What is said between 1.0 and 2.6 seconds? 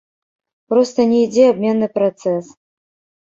не ідзе абменны працэс.